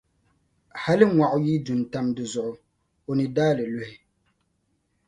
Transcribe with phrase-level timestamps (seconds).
[0.83, 2.53] hali ŋɔɣu yi du n-tam di zuɣu,
[3.09, 3.95] o ni daai li luhi!